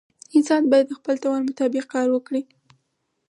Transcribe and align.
انسان 0.37 0.63
باید 0.71 0.85
د 0.89 0.93
خپل 0.99 1.15
توان 1.23 1.41
مطابق 1.49 1.85
کار 1.93 2.07
وکړي. 2.11 2.41